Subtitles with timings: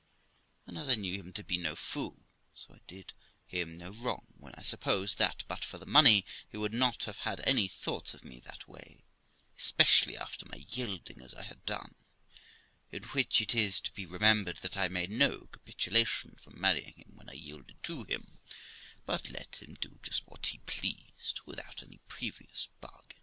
[0.65, 2.17] And as I knew him to be no fool,
[2.55, 3.13] so I did
[3.45, 7.17] him no wrong when I supposed that, but for the money, he would not have
[7.19, 9.03] had any thoughts of me that way,
[9.59, 11.93] especially after my yielding as I had done;
[12.91, 17.11] in which it is to be remembered, that I made no capitulation for marrying him
[17.13, 18.39] when I yielded to him,
[19.05, 23.19] but let him do just what he pleased, without any previous bargain.